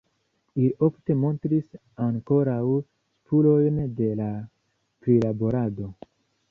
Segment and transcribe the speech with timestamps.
[0.59, 1.67] Ili ofte montris
[2.05, 4.33] ankoraŭ spurojn de la
[5.05, 5.97] prilaborado.